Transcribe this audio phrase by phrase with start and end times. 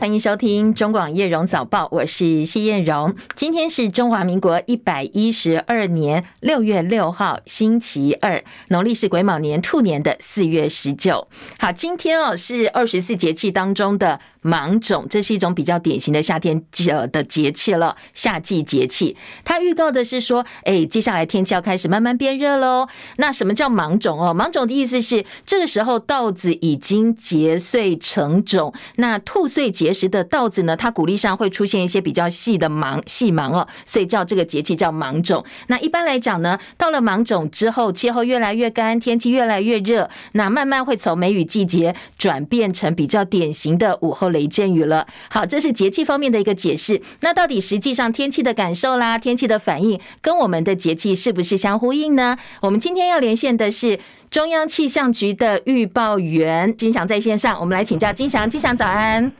[0.00, 3.14] 欢迎收听中广叶荣早报，我是谢艳荣。
[3.36, 11.28] 今天是中华民国一百一十二年六月六号，星期二，农历是癸卯年兔年的四月十九。
[11.58, 19.18] 好，今天哦是二十四节气当中的芒种，这是一种比较典型的夏天呃的节气了，夏季节气。
[19.44, 22.88] 它预告的是说，哎，接下来天气要开始慢慢变热喽。
[23.18, 24.32] 那什么叫芒种哦？
[24.32, 30.00] 芒种的意思是这个时候稻子已经结穗成种，那兔岁节。
[30.00, 35.44] 时的稻子呢，它谷粒上会出现一些比较细的芒，细芒哦，所以叫这个节气叫芒种。
[35.66, 45.06] 那一般来讲呢，到了芒种之后，气候越来越干，天气越来越热，那慢慢会从梅雨季节转变成比较典型的午后雷阵雨了。
[45.28, 47.02] 好，这是节气方面的一个解释。
[47.20, 52.38] 那到底实际上天气的感受啦，天气的反应跟我们的节气是不是相呼应呢？
[52.62, 59.30] 我们今天要连线的是中央气象局的预报员金翔在线上，我们来请教金翔，金翔早安。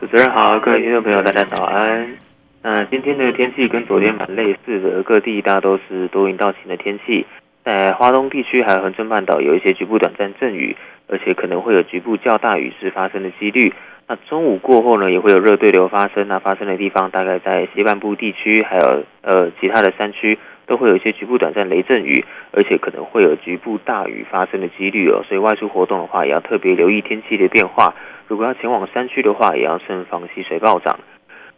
[0.00, 2.08] 主持人好，各位听众朋友，大家早安。
[2.62, 7.26] 那今天的天气跟昨天蛮类似的，各地大都是多云到晴的天气。
[7.64, 10.76] 在花东地区还有恒春半岛有一些局部短暂阵雨，
[11.08, 13.74] 而且可能会有局部较大雨势发生的几率。
[14.06, 16.28] 那中午过后呢，也会有热对流发生。
[16.28, 25.24] 那发生的地方大概在西半部地区，还有呃其他的山区，都会有一些局部短暂雷阵雨，而且可能会有局部大雨发生的几率哦。
[25.28, 27.92] 所以外出活动的话，也要特别留意天气的变化。
[28.28, 31.00] 如果要前往山区的话，也要慎防溪水暴涨。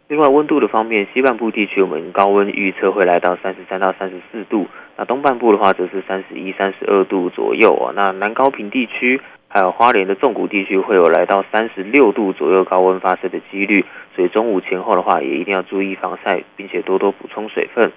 [0.07, 7.93] 另外，温度的方面，西半部地区我们高温预测会来到三十三到三十四度，那东半部的话则是三十一、三十二度左右啊。
[7.95, 17.91] 那南高屏地区还有花莲的纵谷地区会有来到三十六度左右高温发生的几率，所以中午前后的话，也一定要注意防晒，并且多多补充水分。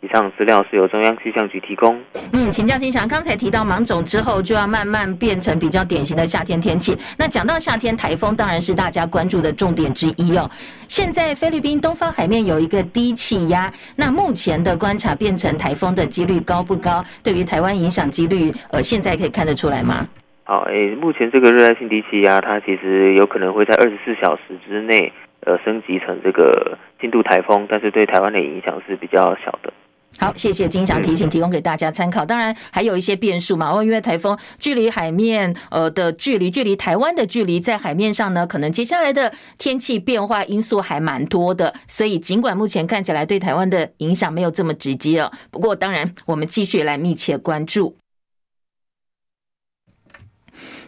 [0.00, 2.00] 以上资料是由中央气象局提供。
[2.32, 6.96] 嗯，请教金祥，刚才提到芒种之后就要慢慢变成比较典型的夏天天气。
[7.18, 10.48] 那讲到夏天，台风当然是大家关注的重点之一哦。
[10.88, 17.04] 现在菲律宾东方海面有一个低气压，那目前的观察变成台风的几率高不高？
[17.22, 20.06] 对于台湾影响几率，呃，现在可以看得出来吗？
[20.44, 29.72] 好，诶、欸，目前这个热带性低气压，它其实有可能会在二十四小时之内，呃，升级成这个轻度台风，但是对台湾的影响是比较小的。
[30.18, 32.24] 好，谢谢金祥提醒，提供给大家参考。
[32.24, 41.74] 当然还有一些变数嘛，哦，因为台风距离海面呃的距离，距离台湾的距离，在海面上呢，可能接下来的天气变化因素还蛮多的。
[41.86, 47.96] 所以尽管目前看起来对台湾的影响没有这么直接哦，不过当然我们继续来密切关注。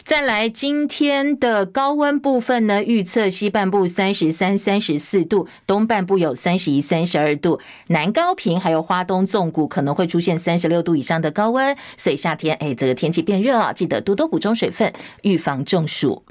[0.09, 16.23] 再来，今天的高温部分呢，预测西半部三十三、三十四度，东半部有三十一、三十二度，南高平还有花东纵谷可能会出现三十六度以上的高温，所以夏天哎，这个天气变热啊，记得多多补充水分，预防中暑。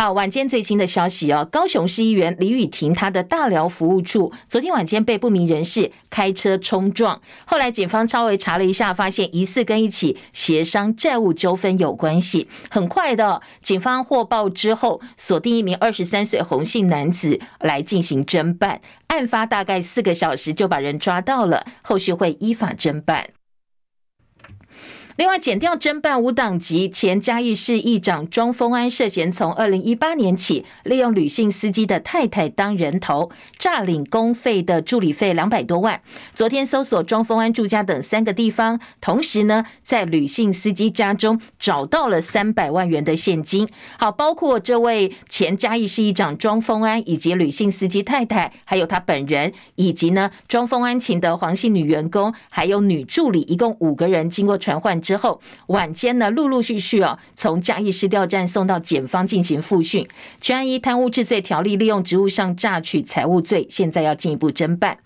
[0.00, 12.48] 好，晚间最新的消息哦，高雄市议员李雨婷她的大寮服务处昨天晚间被不明人士开车冲撞，后来警方稍微查了一下，发现疑似跟一起协商债务纠纷有关系。
[12.70, 23.28] 很快的，警方获报之后，锁定一名二十三岁红姓男子来进行侦办，案发大概四个小时就把人抓到了，后续会依法侦办。
[25.20, 36.00] 另外，检调侦办无党籍前嘉义市议长庄丰安涉嫌从二零一八年起，利用吕姓司机的太太当人头，诈领公费的助理费两百多万。
[36.34, 43.68] 昨天搜索庄丰安住家等三个地方，同时呢，在吕姓司机家中找到了三百万元的现金。
[43.98, 54.98] 好，包括这位前嘉义市议长庄丰安，以及吕姓司机太太，还有他本人，以及呢庄丰安请的黄姓女员工，还有女助理，一共五个人，经过传唤。
[55.10, 60.06] 之后晚间呢，陆陆续续哦，从嘉义市调站送到检方进行复讯。
[60.40, 64.98] 全案依贪污治罪条例，利用职务上诈取财物罪，现在要进一步侦办。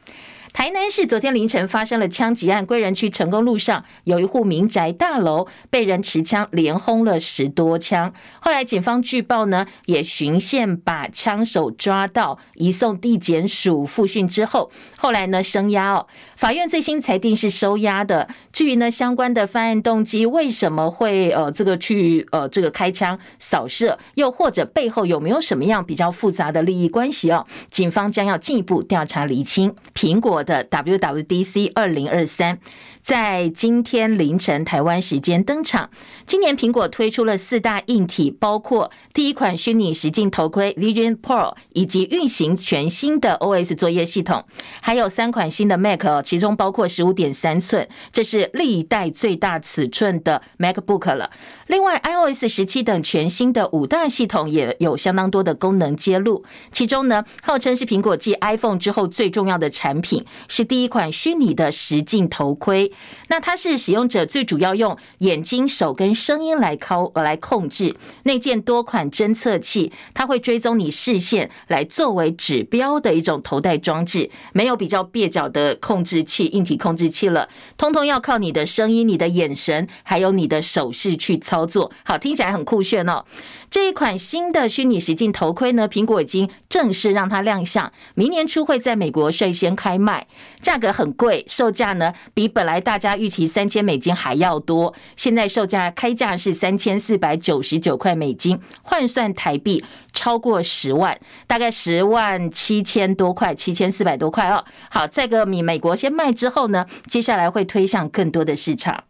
[0.52, 8.12] 台南市昨天凌晨发生了枪击案，归仁区成功路上有一户民宅大楼被人持枪连轰了十多枪。
[8.38, 16.06] 后来警方据报呢，也循线把枪手抓到，移送地检署复讯之后，后来呢声押哦。
[16.44, 18.28] 法院最新裁定是收押的。
[18.52, 27.46] 至于呢相关的犯案动机，为什么会呃这个去呃这个开枪扫射，又或者背后有没有什么样比较复杂的利益关系哦？
[27.70, 29.74] 警方将要进一步调查厘清。
[29.94, 32.58] 苹果的 WWDC 二零二三。
[33.00, 35.90] 在今天凌晨台湾时间登场。
[36.26, 44.46] 今年苹果推出了四大硬体，包括第一款虚拟实境头盔 Vision Pro，以及运行全新的 OS 作业系统，
[44.80, 51.30] 还有三款新的 Mac，哦其中包括十五点三寸，这是历代最大尺寸的 MacBook 了。
[51.68, 56.44] 另外，iOS 十七等全新的五大系统也有相当多的功能揭露。
[56.72, 62.92] 其中呢，号称是苹果继 iPhone 之后最重要的产品，是第一款虚拟的实境头盔。
[63.28, 67.94] 那它是使用者最主要用眼睛、手跟声音来靠来控制，
[68.24, 81.90] 内建多款侦测器，它会追踪你视线来作为指标的一种头戴装置，没有比较蹩脚的控制器、硬体控制器了，通通要靠你的声音、你的眼神，还有你的手势去操作。
[82.04, 83.24] 好，听起来很酷炫哦。
[83.70, 90.28] 这一款新的虚拟实境头盔呢，苹果已经正式让它亮相，明年初会在美国率先开卖，
[90.60, 99.82] 价格很贵，售价呢比本来大家预期三千美金还要多，现在售价开价是三千四百九十九块美金，换算台币
[100.14, 104.64] 超过十万，大概十万七千多块，七千四百多块哦。
[104.88, 109.04] 好，在个米美国先卖之后呢，接下来会推向更多的市场。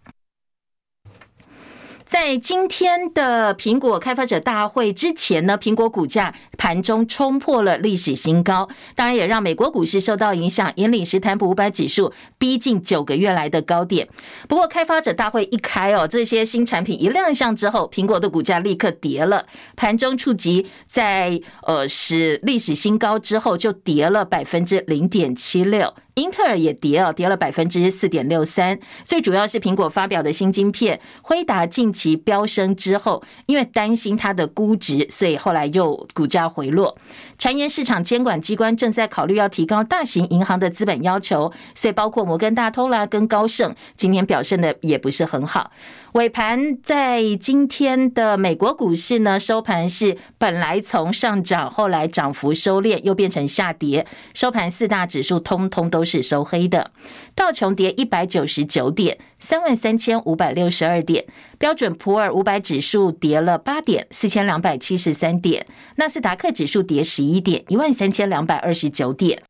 [2.04, 14.08] 在今天的苹果开发者大会之前呢，苹果股价盘中冲破了历史新高，当然也让美国股市受到影响，引领史坦普五百指数逼近九个月来的高点。
[14.46, 25.94] 不过开发者大会一开哦，这些新产品一亮相之后，苹果的股价立刻跌了，盘中触及在呃史历史新高之后就跌了百分之零点七六。
[26.14, 28.78] 英特尔也跌了，跌了百分之四点六三。
[29.04, 36.96] 最主要是苹果发表的新晶片，辉达近期飙升之后，因为担心它的估值，所以后来又股价回落。
[37.36, 45.72] 传言市场监管机关正在考虑要提高大型银行的资本要求，所以包括摩根大通啦跟高盛今天表现的也不是很好。
[46.12, 54.06] 尾盘在今天的美国股市呢，收盘是本来从上涨，后来涨幅收敛，又变成下跌。
[54.32, 56.90] 收盘四大指数通通都是收黑的，
[57.34, 61.24] 道琼跌一百九十九点，三万三千五百六十二点；
[61.58, 65.64] 标准普尔五百指数跌了八点，四千两百七十三点；
[65.96, 69.42] 纳斯达克指数跌十一点，一万三千两百二十九点。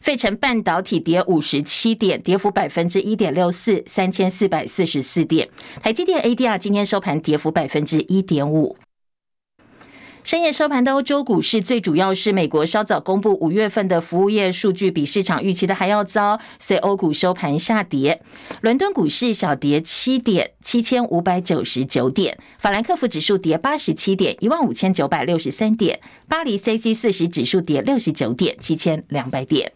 [0.00, 5.48] 费城半导体跌五十七点，跌幅百分之一点六四，三千四百四十四点。
[5.82, 8.76] 台积电 ADR 今天收盘跌幅百分之一点五。
[10.22, 18.22] 深夜收盘的欧洲股市，最主要是美国稍早公布五月份的服务业数据，比市场预期的还要糟，所以欧股收盘下跌。
[18.60, 22.38] 伦敦股市小跌七点，七千五百九十九点。
[22.58, 26.00] 法兰克福指数跌八十七点，一万五千九百六十三点。
[26.28, 29.72] 巴黎 C C 四十指数跌六十九点，七千两百点。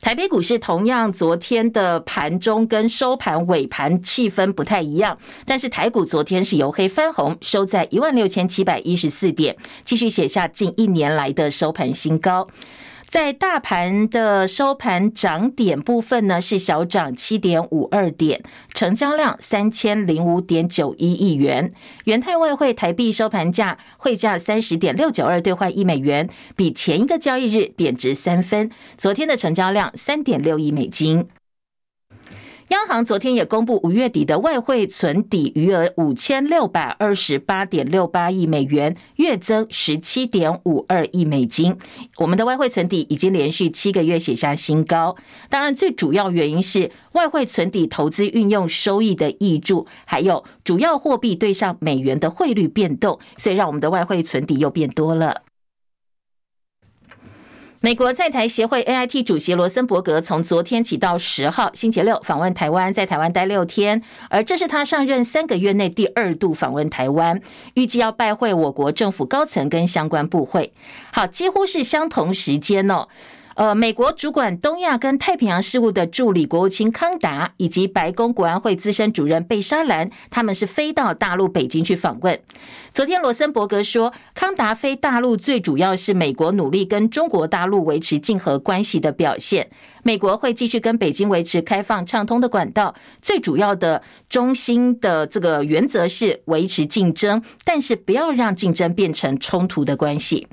[0.00, 9.54] 台北股市同样，昨天的盘中跟收盘尾盘气氛不太一样，但是台股昨天是由黑翻红，收在一万六千七百一十四点，
[9.84, 12.48] 继续写下近一年来的收盘新高。
[13.10, 18.40] 在大盘的收盘涨点部分呢，是小涨七点五二点，
[18.72, 21.72] 成交量三千零五点九一亿元。
[22.04, 28.70] 元泰外汇台币收盘价汇价三十点六九二兑换一美元，比前一个交易日贬值三分。
[28.96, 31.26] 昨天的成交量三点六亿美金。
[32.70, 41.76] 央行昨天也公布五月底的外汇存底余额五千六百二十八点六八亿美元，月增十七点五二亿美金。
[42.18, 45.16] 我们的外汇存底已经连续七个月写下新高。
[45.48, 55.42] 当然，最主要原因是外汇存底投资运用收益的挹注，还有主要货币对上美元的汇率变动，所以让我们的外汇存底又变多了。
[57.82, 67.40] 美国在台协会 AIT 主席罗森伯格从昨天起到十号星期六访问台湾，在台湾待六天，而这是他上任三个月内第二度访问台湾，
[67.72, 70.74] 预计要拜会我国政府高层跟相关部会。
[71.10, 73.08] 好，几乎是相同时间哦。
[73.54, 82.40] 呃，美国主管东亚跟太平洋事务的助理国务卿康达，以及白宫国安会资深主任贝沙兰，他们是飞到大陆北京去访问。
[82.92, 89.70] 昨天罗森伯格说，康达飞大陆最主要是美国努力跟中国大陆维持竞合关系的表现。
[90.02, 100.46] 美国会继续跟北京维持开放畅通的管道，最主要的中心的这个原则是维持竞争，但是不要让竞争变成冲突的关系。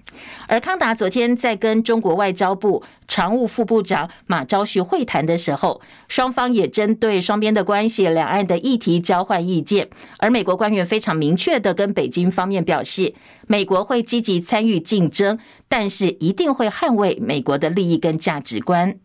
[0.47, 9.89] 而康达昨天在跟中国外交部常务副部长马朝旭会谈的时候，双方也针对双边的关系、两岸的议题交换意见。
[10.19, 13.13] 而美国官员非常明确的跟北京方面表示，
[13.47, 15.37] 美国会积极参与竞争，
[15.67, 18.97] 但是一定会捍卫美国的利益跟价值观。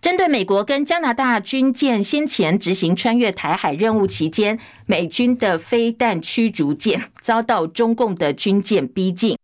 [0.00, 9.36] 针对美国跟加拿大军舰先前执行穿越台海任务期间，美军的飞弹驱逐舰遭到中共的军舰逼近。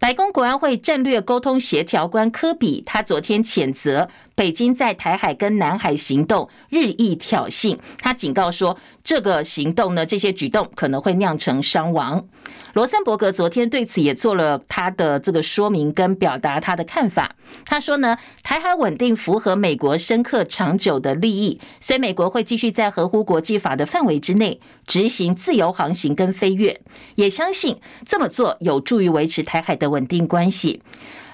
[0.00, 4.08] 白宫国安会战略沟通协调官科比，他昨天谴责
[4.40, 12.26] 北京在台海跟南海行动日益挑衅，他警告说，这个行动呢，这些举动可能会酿成伤亡。
[12.72, 17.36] 罗森伯格昨天对此也做了他的这个说明跟表达他的看法。
[17.66, 26.80] 他说呢，台海稳定符合美国深刻长久的利益，所以美国会继续在合乎国际法的范围之内执行自由航行跟飞越，
[27.16, 30.80] 也相信这么做有助于维持台海的稳定关系。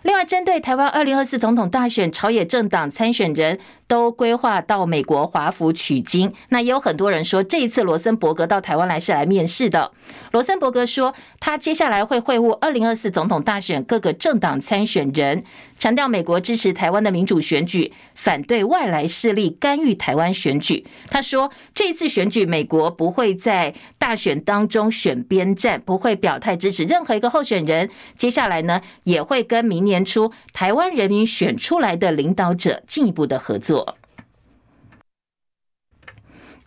[0.06, 3.58] 另外，针对台湾二零二四总统大选，朝野政党参选人。
[3.88, 9.92] 都规划到美国华府取经，那也有很多人说，这一次罗森伯格到台湾来是来面试的。
[10.32, 15.44] 罗森伯格说，他接下来会会晤二零二四总统大选各个政党参选人，
[15.78, 20.84] 强调美国支持台湾的民主选举，反对外来势力干预台湾选举。
[21.08, 27.88] 他说，这一次选举，美国不会在大选当中选边站，不会表态支持任何一个候选人。
[28.16, 33.75] 接下来呢，也会跟明年初台湾人民选出来的领导者进一步的合作。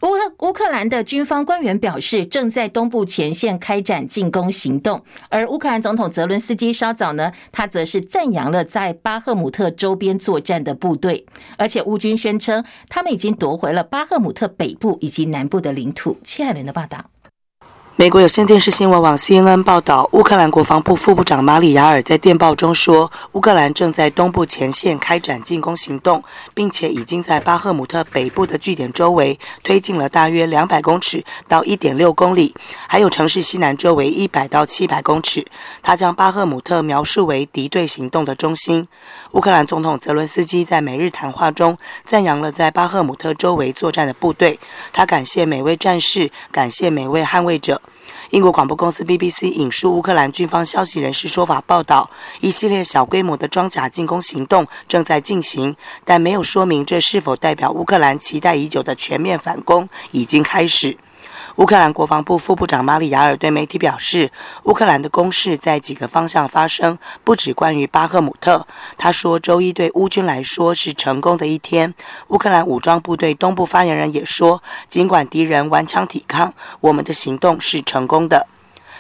[0.02, 5.04] 乌乌克兰的军方官员表示，正在东部前线开展进攻行动。
[5.28, 11.26] 而乌克兰总统泽伦斯基稍早呢，他则是赞扬了在巴赫姆特周边作战的部队，
[11.58, 16.18] 而且乌军宣称他们已经夺回了巴赫姆特北部以及南部的领土。
[16.24, 17.10] 切海伦的报道。
[18.00, 32.56] 美国有线电视新闻网 CNN 报道，乌克兰国防部副部长马里亚尔在电报中说，乌克兰正在东部前线开展进攻行动，并且已经在巴赫姆特北部的据点周围推进了大约两百公尺到一点六公里，
[32.88, 35.46] 还有城市西南周围一百到七百公尺。
[35.84, 38.88] 他将巴赫姆特描述为敌对行动的中心。
[39.32, 44.58] 乌克兰总统泽伦斯基在每日谈话中赞扬了在巴赫姆特周围作战的部队，
[44.94, 47.82] 他感谢每位战士，感谢每位捍卫者。
[48.32, 52.10] 英国广播公司 BBC 引述乌克兰军方消息人士说法报道，
[52.42, 60.98] 一系列小规模的装甲进攻行动正在进行，但没有说明这是否代表乌克兰期待已久的全面反攻已经开始。
[61.60, 64.32] 乌克兰国防部副部长马里亚尔对媒体表示，
[64.64, 68.66] 乌克兰的攻势在几个方向发生，不止关于巴赫姆特。
[68.98, 71.94] 他说，周一对乌军来说是成功的一天。
[72.30, 78.48] 乌克兰武装部队东部发言人也说，尽管敌人顽强抵抗，我们的行动是成功的。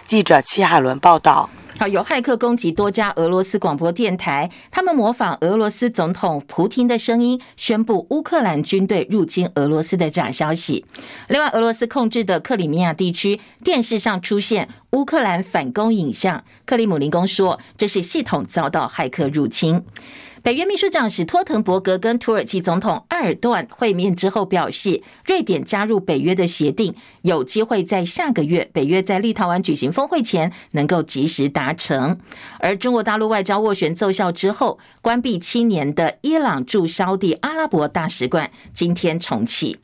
[0.06, 1.50] 记者戚海伦报道。
[1.80, 10.86] 好，有骇客攻击多家俄罗斯广播电台，他们模仿俄罗斯总统普京的声音，宣布乌克兰军队入侵俄罗斯的假消息。
[11.30, 19.82] 另外，俄罗斯控制的克里米亚地区电视上出现乌克兰反攻影像，克里姆林宫说这是系统遭到骇客入侵。
[20.42, 32.18] 北约秘书长史托滕伯格跟土耳其总统埃尔段会面之后表示，瑞典加入北约的协定有机会在下个月北约在立陶宛举行峰会前能够及时达成。
[32.60, 39.80] 而中国大陆外交斡旋奏效之后，关闭七年的伊朗驻沙地阿拉伯大使馆今天重启。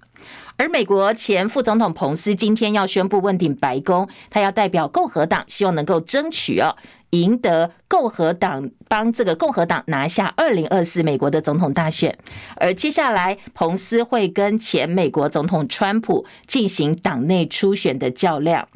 [0.57, 6.75] 而美国前副总统彭斯今天要宣布问鼎白宫，他要代表共和党，希望能够争取哦。
[7.11, 12.17] 赢得共和党帮这个共和党拿下二零二四美国的总统大选，
[12.55, 18.67] 而接下来彭斯会跟前美国总统川普进行党内初选的较量。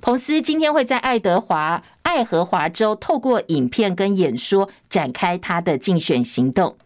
[0.00, 6.76] 彭斯今天会在爱德华爱荷华州透过影片跟演说展开他的竞选行动。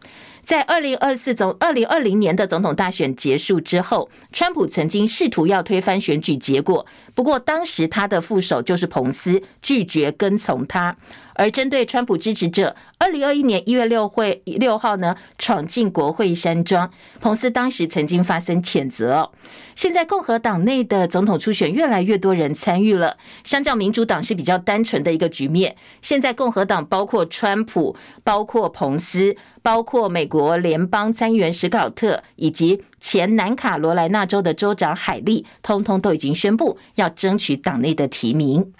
[0.48, 10.96] 在二零二四总二零二零年的总统大选结束之后，川普曾经试图要推翻选举结果，不过当时他的副手就是彭斯拒绝跟从他。
[11.38, 16.90] 而针对川普支持者，二零二一年一月六会六号呢闯进国会山庄，
[17.20, 19.30] 彭斯当时曾经发生谴责哦。
[19.76, 25.76] 现在共和党内的总统初选越来越多人参与了，相较民主党是比较单纯的一个局面。
[26.02, 38.72] 现在共和党包括川普、包括彭斯、包括美国联邦参议员史考特以及前南卡罗来纳州的州长海利，通通都已经宣布要争取党内的提名。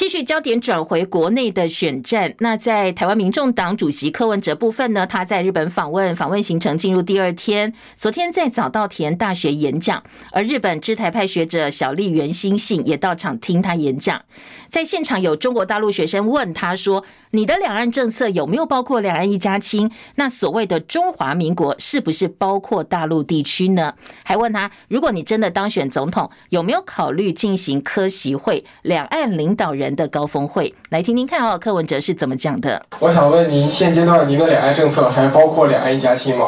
[0.00, 2.34] 继续焦点转回国内的选战。
[2.38, 5.06] 那在台湾民众党主席柯文哲部分呢？
[5.06, 7.74] 他在日本访问，访问行程进入第二天。
[7.98, 10.02] 昨天在早稻田大学演讲，
[10.32, 14.22] 而日本知台派学者小笠原新信也到场听他演讲。
[14.70, 19.90] 在现场有中国大陆学生问他说：“你的两岸政策有没有包括两岸一家亲？
[20.14, 23.92] 那所谓的中华民国是不是包括大陆地区呢？”
[24.24, 32.82] 还问他：“如果你真的当选总统，有没有考虑进行科席会两岸领导人？”的高峰会，来听听看哦，柯文哲是怎么讲的？
[32.98, 36.46] 我想问您，现阶段您的两岸政策还包括两岸一家亲吗？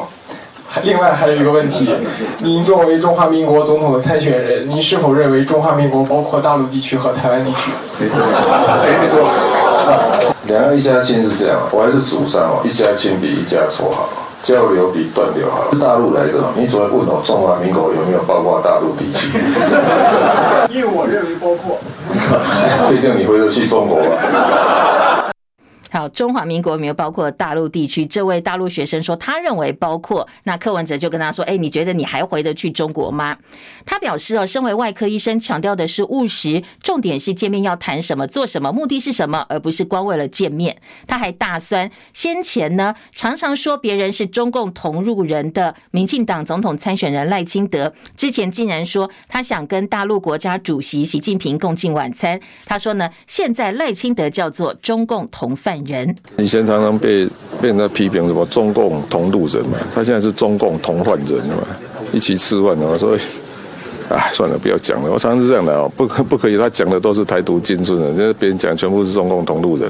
[0.83, 1.95] 另外还有一个问题，
[2.39, 7.71] 您作为中华民国总统的参选人，您是否认为中华民国包括大陆地区和台湾地区？
[10.47, 14.09] 两岸一家亲是这样，我还是主张哦，一家亲比一家错好，
[14.43, 15.65] 交流比断流好。
[15.71, 19.29] 了大陆来的，你主要问我中华民国有没有包括大陆地区？
[20.69, 21.79] 因为我认为包括。
[22.89, 25.22] 不一定你回得去中国吧。
[25.93, 28.07] 好，中华民国没有包括大陆地区？
[28.07, 30.27] 这位大陆学生说，他认为包括。
[30.45, 33.37] 那柯文哲就跟他说：“哎，你觉得你还回得去中国吗？”
[33.85, 52.41] 他表示：“哦，身为外科医生，强调的是务实，重点是见面要谈什么、做什么、目的是什么，而不是光为了见面。”他还大酸先前呢，常常说别人是中共同路人的民进党总统参选人赖清德，之前竟然说他想跟大陆国家主席习近平共进晚餐。
[52.65, 57.27] 他说呢，现在赖清德叫做中共同犯人以前常常被
[57.61, 61.67] 被人家批评什么中共同路人嘛，他现在是中共同犯人嘛，
[62.13, 63.21] 一起吃饭的嘛，所以，
[64.09, 65.11] 哎，算了，不要讲了。
[65.11, 69.89] 我常常是这样的哦，不可不可以，他讲的都是台独精神的，别人讲全部是中共同路人。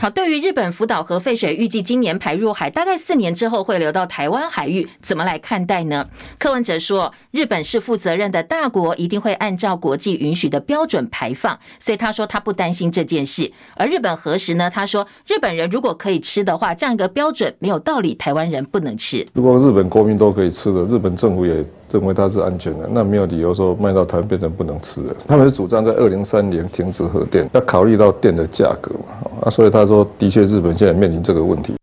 [0.00, 6.08] 好，对于日本福岛核废水预计今年排入海，大概四年之后会流到台湾海域，怎么来看待呢？
[6.38, 13.50] 柯文哲说，日本是负责任的大国，一定会按照国际允许的标准排放，所以他说他不担心这件事。
[13.74, 14.70] 而日本核食呢？
[14.70, 19.26] 他说日本人如果可以吃的话，这样一个标准没有道理，台湾人不能吃。
[19.34, 21.64] 如果日本国民都可以吃的，日本政府也。
[21.90, 25.16] 认为它是安全的，那没有理由说卖到台湾变成不能吃的。
[25.26, 31.74] 他们是主张在二零三年停止核电，要考虑到电的价格嘛，啊，所以他说，的确日本现在面临这个问题。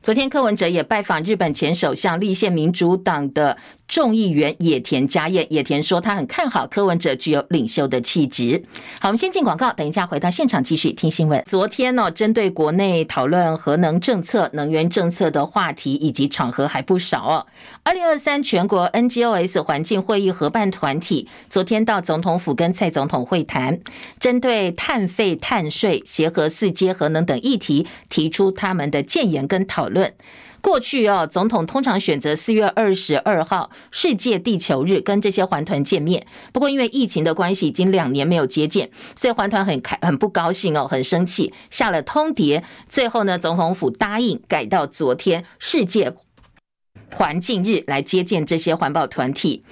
[0.00, 3.54] 昨天柯文哲也拜访日本前首相立宪民主党的
[3.88, 8.62] 众议员野田佳彦，野田说他很看好柯文哲具有领袖的气质。
[9.00, 11.42] 好，我们先进广告，等一下回到现场继续听新闻。
[11.48, 17.46] 昨天呢，针对国内讨论核能政策、能源政策的话题以及场合还不少哦。
[17.82, 23.80] 二零二三全国 NGOs 环境会议合办团体昨天到总统府跟蔡总统会谈，
[24.20, 30.12] 针对碳费、碳税、协和四阶核能等议题提出他们的建言跟讨论。
[30.60, 36.26] 过去哦，总统通常选择四月二十二号世界地球日跟这些环团见面。
[36.52, 42.62] 不过因为疫情的关系，已经两年没有接见，所以环团很开很不高兴哦，很生气，下了通牒。
[42.88, 46.12] 最后呢，总统府答应改到昨天世界
[47.10, 49.64] 环境日来接见这些环保团体。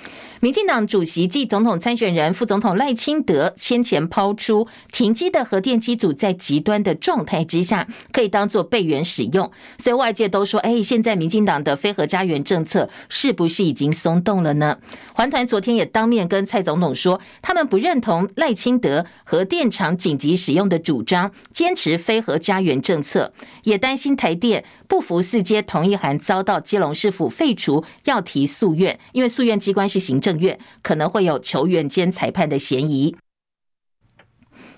[0.47, 14.79] 民进党主席暨总统参选人、副总统赖清德先前抛出停机的核电机组在极端的状态之下可以当做备援使用，所以外界都说：哎，现在民进党的非核家园政策是不是已经松动了呢？
[15.15, 23.33] 环团昨天也当面跟蔡总统说，他们不认同赖清德核电厂紧急使用的主张，坚持非核家园政策，
[23.65, 33.17] 也担心台电不服四阶同意函遭到基隆市府废除，要提诉愿，因为诉愿机关是行政院，可能会有球员兼裁判的嫌疑。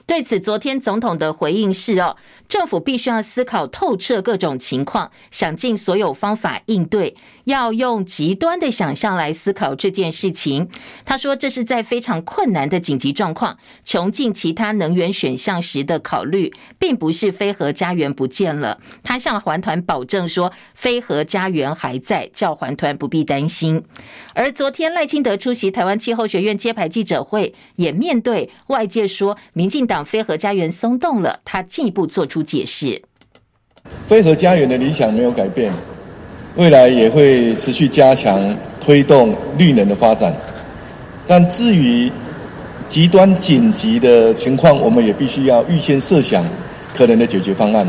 [0.06, 2.16] 对此，昨天总统的回应是：哦，
[2.48, 7.14] 政府必须要思考透彻各种情况，想尽所有方法应对，
[7.48, 10.68] 要用极端的想象来思考这件事情。
[11.04, 18.78] 他说，这是在非常困难的紧急状况，穷尽其他能源选项时的考虑，并不是非核家园不见了。
[19.02, 23.82] 他向环团保证说，非核家园还在，叫环团不必担心。
[24.34, 30.04] 而昨天赖清德出席台湾气候学院揭牌记者会，也面对外界说民进党。
[30.04, 33.02] 非核家园松动了，他进一步做出解释。
[34.06, 35.72] 非核家园的理想没有改变，
[36.58, 38.36] 未来也会持续加强
[38.80, 40.34] 推动绿能的发展。
[41.24, 42.10] 但至于
[42.88, 46.44] 极端紧急的情况，我们也必须要预先设想
[46.92, 47.88] 可能的解决方案。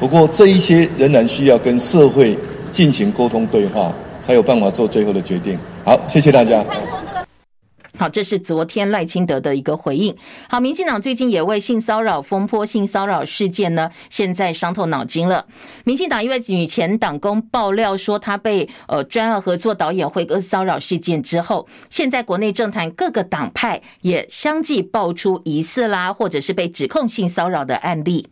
[0.00, 2.36] 不过这一些仍然需要跟社会
[2.72, 5.56] 进行沟通对话，才有办法做最后的决定。
[5.84, 6.64] 好，谢谢大家。
[7.98, 10.16] 好，这是昨天赖清德的一个回应。
[10.48, 15.46] 好，民进党最近也为性骚扰风波、性骚扰事件呢，现在伤透脑筋了。
[15.84, 28.28] 民进党一位女前党工爆料说，她被呃专案合作导演辉哥骚扰事件之后，现在国内政坛各个党派也相继爆出疑似啦，或者是被指控性骚扰的案例。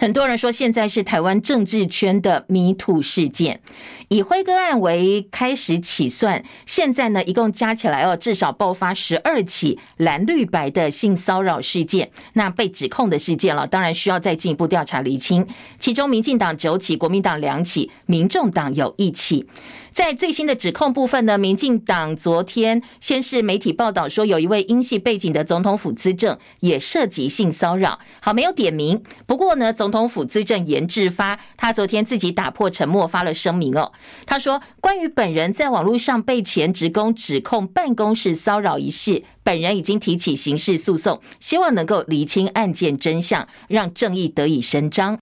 [0.00, 3.60] 很多人说，现在是台湾政治圈的迷途事件，
[4.08, 12.10] 以辉哥案为开始起算，现在呢，一共加起来哦，至少爆发十二起蓝绿白的性骚扰事件。
[12.32, 15.46] 那被指控的事件了，当然需要再进一步调查厘清。
[15.78, 19.46] 其中，民进党九起，国民党两起，民众党有一起。
[19.92, 27.98] 在最新的指控部分呢，民进党昨天先是媒体报道说，有一位英系背景的总统府资政也涉及性骚扰。
[28.20, 29.02] 好，没有点名。
[29.26, 33.90] 不过呢，总统府资政颜志发他昨天自己打破沉默，发了声明哦。
[34.26, 45.18] 他说，关于本人在网络上被前职工指控办公室骚扰一事，本人已经提起刑事诉讼，希望能够厘清案件真相，让正义得以伸张。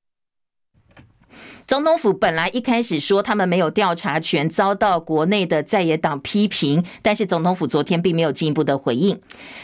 [1.66, 9.18] 总统府本来一开始说他们没有调查权，遭到国内的在野党批评，但是总统府昨天并没有进一步的回应。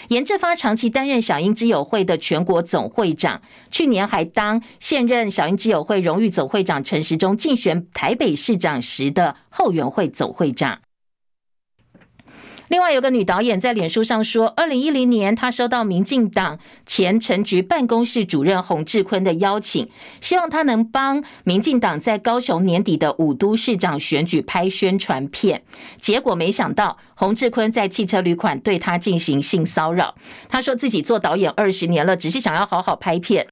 [0.08, 10.80] 严志发长期担任小英之友会的全国总会长，去年还当现任小英之友会荣誉总会长陈时中竞选台北市长时的后援会总会长。
[12.72, 19.90] 另外有个女导演在脸书上说，二零一零年她收到民进党前陈局办公室主任洪志坤的邀请，
[20.22, 25.62] 希望他能帮民进党在高雄年底的五都市长选举拍宣传片。
[26.00, 30.14] 结果没想到洪志坤在汽车旅馆对她进行性骚扰。
[30.48, 33.46] 他说自己做导演二十年了，只是想要好好拍片。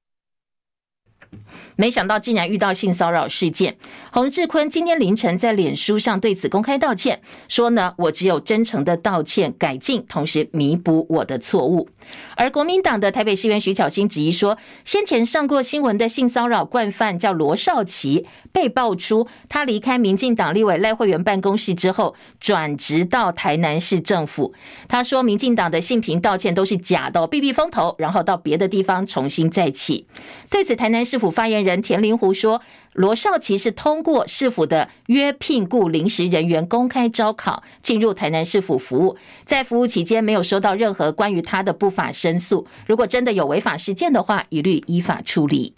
[1.75, 3.75] 没想到竟然遇到性骚扰事件。
[4.11, 11.89] 洪志坤今天凌晨在脸书上对此公开道歉，说呢，我只有真诚的道歉、改进，同时弥补我的错误。
[12.35, 24.53] 而国民党的台北市议员徐巧芯质疑说，先前上过新闻的性骚扰惯犯叫罗少奇，被爆出他离开民进党立委赖慧媛办公室之后，转职到台南市政府。
[24.87, 30.07] 他说，民进党的性平道歉都是假的，避避风头，然后到别的地方重新再起。
[30.49, 32.61] 对此，台南市府发言人田林湖说，
[32.93, 42.67] 罗少奇是通过市府的约聘雇临时人员公开招考进入台南市府服务，在服务期间没有收到任何关于他的不法申诉。
[42.85, 45.75] 如果真的有违法事件的话，一律依法处理。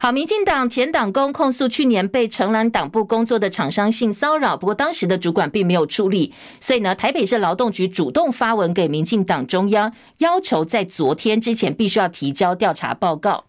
[0.00, 13.46] 好，民进党前党工控诉去年被承揽党部工作的厂商性骚扰，不过当时的主管并没有处理，所以呢，台北市劳动局主动发文给民进党中央，要求在昨天之前必须要提交调查报告。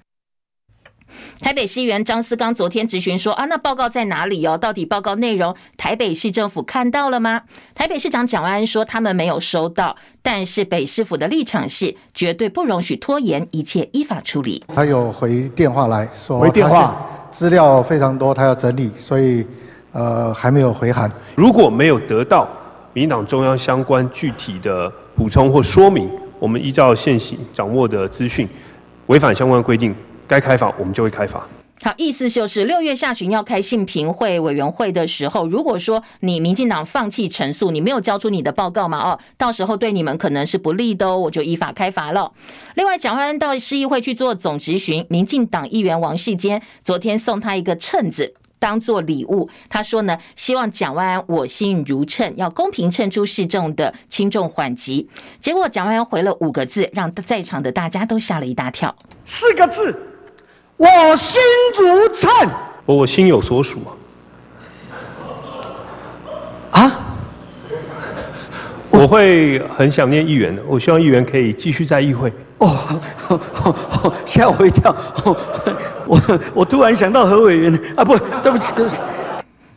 [1.39, 4.58] 台北市议员张思刚昨天质询说：“啊，那报告在哪里哦？
[4.58, 7.41] 到底报告内容台北市政府看到了吗？”
[7.76, 16.95] 台北市长蒋万安说：“他们没有收到，但是北市府的立场是绝对不容许拖延，一切依法处理。”他有回电话来说，回电话
[17.32, 19.45] 资料非常多，他要整理，所以
[19.91, 21.10] 呃还没有回函。
[21.36, 22.48] 如果没有得到
[22.93, 28.48] 民党中央相关具体的补充或说明，我们依照现行掌握的资讯，
[29.08, 29.95] 违反相关规定。
[30.29, 31.43] 该开罚，我们就会开罚。
[31.81, 38.99] 好，意思就是六月下旬要开性评会委员会的时候，如果说你民进党放弃陈述，你没有交出你的报告嘛？
[38.99, 42.31] 哦，到时候对你们可能是不利的哦，我就依法开罚了。
[42.75, 48.35] 另外，蒋万安到市议会去做总质询，民进党议员王世坚昨天送他一个秤子。
[48.59, 55.07] 当做礼物，他说呢，希望蒋万安我心如秤，要公平称出市政的轻重缓急。
[55.39, 58.93] 结果蒋万安回了五个字，让在场的大家都吓了一大跳。
[59.23, 59.97] 四个字，
[60.79, 61.41] 我心
[61.77, 62.49] 如秤，
[62.85, 63.79] 我我心有所属
[66.71, 66.89] 啊。
[68.89, 72.31] 我会很想念议员的，我希望议员可以继续在议会。
[72.59, 72.77] 哦，
[74.25, 74.95] 吓我一跳！
[76.05, 78.97] 我我突然想到何委员啊，不，对不起，对不起。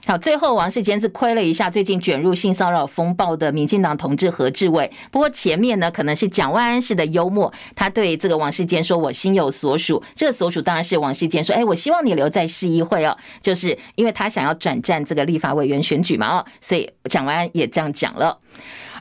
[0.04, 4.90] 好，最后王世坚是亏了一下最近卷入性骚扰风暴的民进党同志何志伟。
[5.12, 18.36] 不过前面呢，可能是蒋万安式的幽默，他对这个王世坚说：“我心有所属。”这个所属当然是王世坚说：“哎，我希望你留在市议会哦，就是因为他想要转战这个立法委员选举嘛，哦，所以蒋万安也这样讲了。”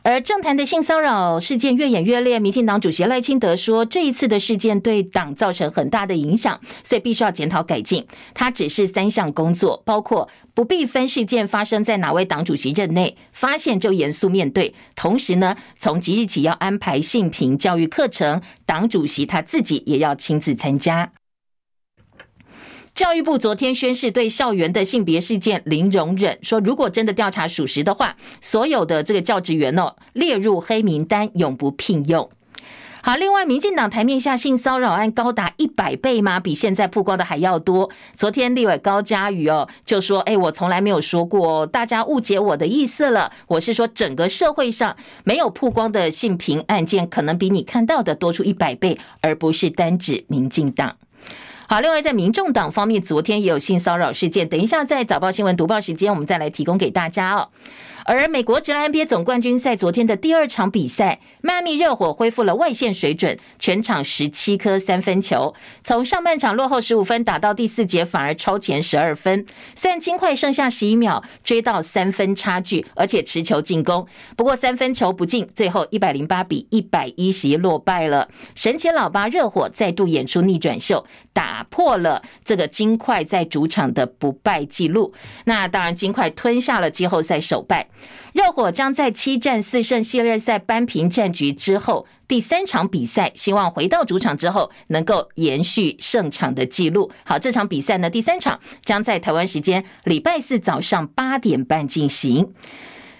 [0.03, 8.07] 而政坛的性骚扰事件越演越烈，民进党主席赖清德说，这一次的事件对党造成很大的影响，所以必须要检讨改进。
[8.33, 14.73] 他指示三项工作，包括不必分事件发生在哪位党主席任内，发现就严肃面对。
[14.95, 21.11] 同时呢，从即日起要安排性平教育课程，党主席他自己也要亲自参加。
[22.93, 32.29] 教育部昨天宣示对校园的性别事件零容忍，说如果真的调查属实的话，所有的这个教职员哦列入黑名单，永不聘用。
[33.01, 36.39] 好，另外，民进党台面下性骚扰案高达一百倍吗？
[36.39, 37.89] 比现在曝光的还要多。
[38.15, 43.31] 昨天立委高嘉瑜哦就说：“哎，我从来没有说过，大家误解我的意思了。
[43.47, 50.97] 我是说，整个社会上没有曝光的性平案件，可能比你看到的多出一百倍，而不是单指民进党。”
[51.71, 54.49] 好，另外在民众党方面，昨天也有性骚扰事件。
[54.49, 57.47] 等一下在早报新闻读报时间，我们再来提供给大家哦。
[58.05, 69.45] 而美国职篮 NBA 总冠军赛昨天的第二场比赛，迈阿密热火恢复了外线水准，全场十七颗三分球，从上半场落后十五分打到第四节反而超前十二分。
[69.75, 78.27] 虽然金块剩下十一秒追到三分差距，而且持球进攻，不过三分球不进，最后一百零八比一百一十一落败了。
[78.55, 85.13] 神奇老爸热火再度演出逆转秀，打破了这个金块在主场的不败纪录。
[85.45, 87.87] 那当然，金块吞下了季后赛首败。
[88.33, 97.11] 热火将在七战四胜系列赛扳平战局之后，第三场比赛希望回到主场之后能够延续胜场的记录。
[97.25, 102.53] 好，这场比赛呢，第三场将在台湾时间礼拜四早上八点半进行。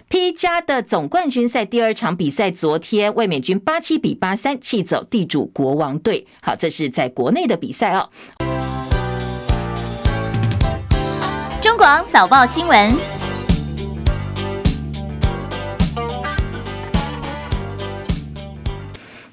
[0.08, 6.28] P 加的总冠军赛第二场比赛，昨天卫冕军八七比八三气走地主国王队。
[6.42, 8.10] 好，这是在国内的比赛哦。
[11.62, 13.11] 中广早报新闻。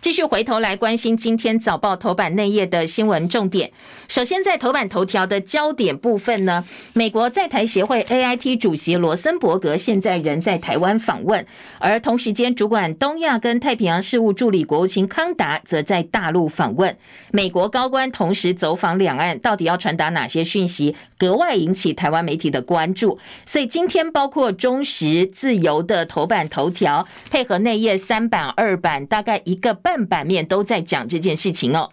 [0.09, 3.71] 继续回头来关心今天早报头版内页的新闻重点。
[4.09, 11.45] 首先，在头版头条的焦点部分呢，美国在台协会 AIT 主席罗森伯格现在人在台湾访问，
[11.79, 16.97] 而同时间主管东亚跟太平洋事务助理国务卿康达则在大陆访问。
[17.31, 23.19] 美国高官同时走访两岸，到底要传达哪些讯息，格外引起台湾媒体的关注。
[23.45, 29.98] 所以今天包括中时、自由的头版头条，配合内页三版、二版，大概一个半。
[30.07, 31.91] 版面都在讲这件事情哦。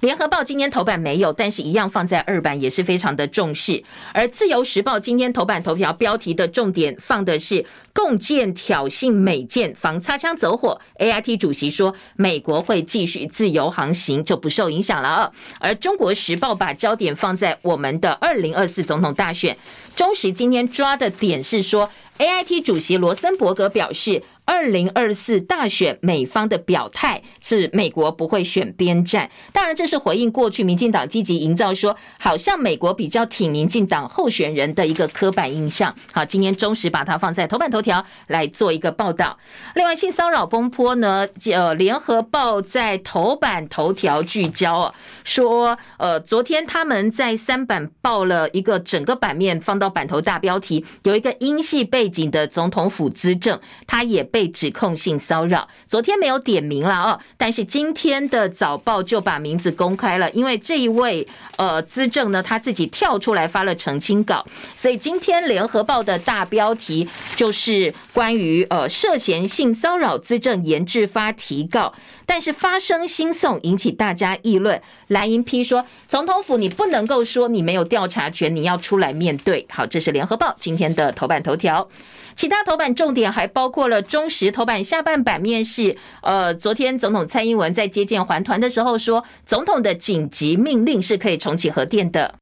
[0.00, 3.82] 联合报今天头版没有，但是一样放在二版，也是非常的重视。
[4.12, 10.78] 而自由时报今天头版头条标题的重点放的是共建挑衅美舰防擦枪走火。
[10.98, 15.32] AIT 主席说，美国会继续自由航行，就不受影响了啊。
[15.60, 19.56] 而中国时报把焦点放在我们的二零二四总统大选。
[19.96, 24.22] 中时今天抓的点是说，AIT 主席罗森伯格表示。
[24.46, 29.28] 二零二四大选，美方的表态是美国不会选边站。
[29.52, 35.92] 当然，这是回应过去民进党积极营造说，好像美国比较挺民进党候选人的一个刻板印象。
[36.12, 39.36] 好，今天中时把它放在头版头条来做一个报道。
[39.74, 54.24] 另外，性骚扰风波呢，呃，联合报在头版头条聚焦说，呃，昨天他们在三版报了一个整个版面放到版头大标题，有一个英系背景的总统府资政，他也。
[54.36, 64.44] 被指控性骚扰，昨天没有点名了哦，但是今天的早报就把名字公开了，因为这一位呃资政呢，他自己跳出来发了澄清稿，
[64.76, 71.94] 所以今天联合报的大标题就是关于呃涉嫌性骚扰资政严治发提告，
[72.26, 79.66] 但是发生新送引起大家议论，蓝营批说总统府你不能够说你没有调查权，你要出来面对。
[79.70, 81.88] 好，这是联合报今天的头版头条。
[82.36, 92.34] 其他头版重点还包括了中时头版下半版面是，呃，昨天总统蔡英文在接见环团的时候说，总统的紧急命令是可以重启核电的。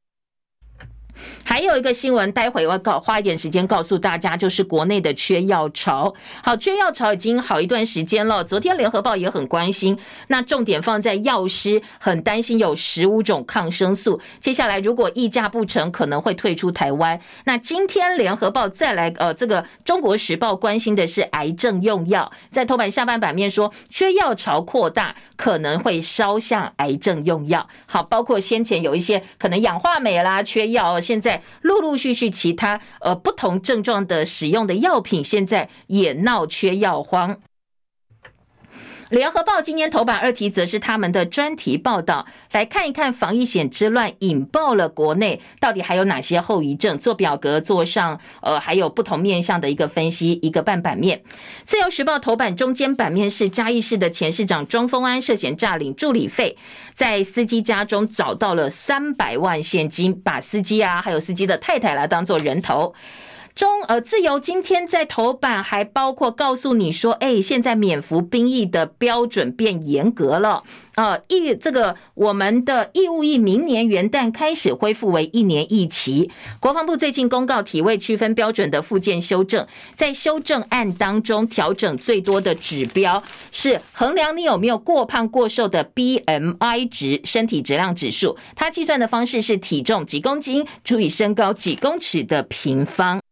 [1.45, 6.15] 还有一个新闻，待会我要告花一点时间告诉大家，就是国内的缺药潮。
[6.43, 8.43] 好，缺药潮已经好一段时间了。
[8.43, 17.21] 昨天联合报也很关心，那重点放在药师很担心有十五种抗生素，接下来如果议价不成，可能会退出台湾。
[17.45, 27.69] 那今天联合报再来，呃，这个中国时报关心的是癌症用药，在头版下半版面说，缺药潮扩大，可能会烧向癌症用药。
[27.87, 31.41] 好，包括先前有一些可能氧化镁啦缺药，现现在。
[31.63, 37.39] 陆陆续续，其他呃不同症状的使用的药品，现在也闹缺药荒。
[39.11, 51.23] 联合报今天头版二题则是他们的专题报道，来看一看防疫险之乱引爆了国内到底还有哪些后遗症，做表格做上呃还有不同面向的一个分析，一个半版面。
[51.67, 56.57] 自由时报头版中间版面是嘉义市的前市长庄丰安涉嫌诈领助理费，
[56.95, 62.95] 在司机家中找到了三百万现金，把司机啊还有司机的太太来当做人头。
[63.55, 70.65] 中呃，自由今天在头版还包括告诉你说，哎，现在免服兵役的标准变严格了
[70.97, 71.21] 啊！
[71.29, 76.33] 役这个我们的义务役明年元旦开始恢复为一年一期。
[76.59, 79.65] 国防部最近公告体位区分标准的附件修正，
[79.95, 93.24] 在修正案当中调整最多的指标是衡量你有没有过胖过瘦的 BMI 值身体质量指数，它计算的方式是体重几公斤除以身高几公尺的平方。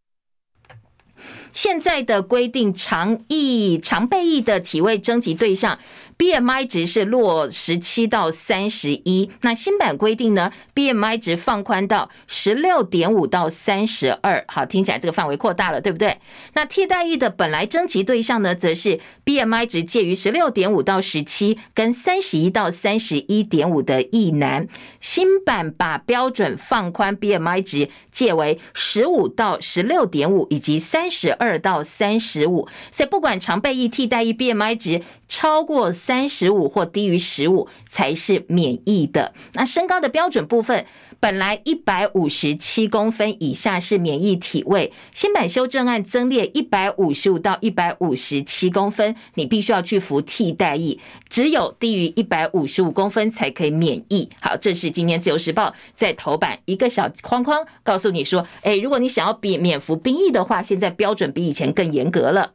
[1.53, 5.77] 现在的规定，常役常备役的体位征集对象
[6.23, 9.29] BMI 值是落十七到三十一。
[9.41, 14.45] 那新版规定呢，BMI 值放宽到十六点五到三十二。
[14.47, 16.17] 好，听起来这个范围扩大了，对不对？
[16.53, 24.69] 那替代役的本来征集对象呢，则是 BMI 值介于十六点五到十七，跟三十一到三十一点五的役男。
[25.01, 32.69] 新版把标准放宽，BMI 值介为十五到十六点五，以及三十二到三十五。
[32.93, 39.33] 所以不管常备役、替代役，BMI 值超过三三十五或低于十五才是免疫的。
[39.53, 40.85] 那身高的标准部分，
[41.19, 50.99] 本来一百五十七公分以下是免疫体位，新版修正案增列一百五十五到一百五十七公分，你必须要去服替代役，
[51.29, 54.29] 只有低于一百五十五公分才可以免疫。
[54.39, 62.51] 好，这是今天自由时报在头版一个小框框告诉你说，诶，如果你想要免免服兵役的话，现在标准比以前更严格了。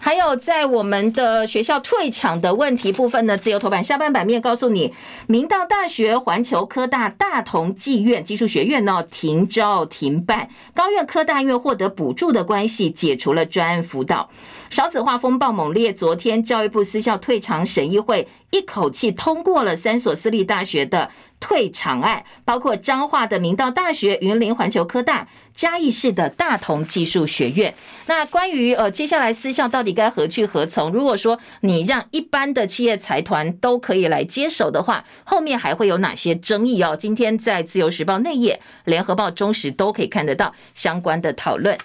[0.00, 4.94] 还有在我们的学校退场的问题部分呢，自由头版下半版面告诉你，
[5.26, 14.30] 明道大学、环球科大、大同技院技术学院呢停招停办，高院科大院获得补助的关系，解除了专案辅导。
[14.70, 25.26] 少子化风暴猛烈，昨天教育部私校退场审议会一口气通过了三所私立大学的退场案，包括彰化的明道大学、云林环球科大、
[25.58, 27.74] 嘉义市的大同技术学院。
[28.06, 30.92] 那关于呃接下来私校到底该何去何从？
[30.92, 36.96] 如果说你让一般的企业财团都可以来接手的话，后面还会有哪些争议哦？
[36.96, 41.76] 今天在自由时报内页、联合报中时都可以看得到相关的讨论。